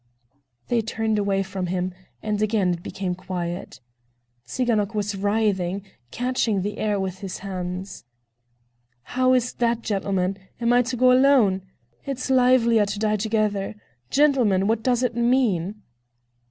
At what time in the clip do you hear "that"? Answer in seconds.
9.53-9.83